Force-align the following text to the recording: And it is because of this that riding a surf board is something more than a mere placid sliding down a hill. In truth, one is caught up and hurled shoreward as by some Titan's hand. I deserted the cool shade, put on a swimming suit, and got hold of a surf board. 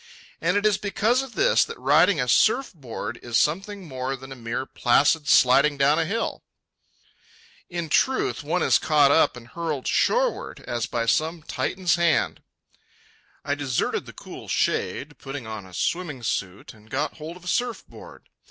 And 0.41 0.57
it 0.57 0.65
is 0.65 0.79
because 0.79 1.21
of 1.21 1.35
this 1.35 1.63
that 1.63 1.77
riding 1.77 2.19
a 2.19 2.27
surf 2.27 2.73
board 2.73 3.19
is 3.21 3.37
something 3.37 3.87
more 3.87 4.15
than 4.15 4.31
a 4.31 4.35
mere 4.35 4.65
placid 4.65 5.27
sliding 5.27 5.77
down 5.77 5.99
a 5.99 6.05
hill. 6.05 6.41
In 7.69 7.87
truth, 7.87 8.41
one 8.43 8.63
is 8.63 8.79
caught 8.79 9.11
up 9.11 9.37
and 9.37 9.49
hurled 9.49 9.85
shoreward 9.85 10.61
as 10.61 10.87
by 10.87 11.05
some 11.05 11.43
Titan's 11.43 11.97
hand. 11.97 12.41
I 13.45 13.53
deserted 13.53 14.07
the 14.07 14.13
cool 14.13 14.47
shade, 14.47 15.19
put 15.19 15.35
on 15.35 15.67
a 15.67 15.71
swimming 15.71 16.23
suit, 16.23 16.73
and 16.73 16.89
got 16.89 17.17
hold 17.17 17.37
of 17.37 17.43
a 17.43 17.47
surf 17.47 17.85
board. 17.85 18.27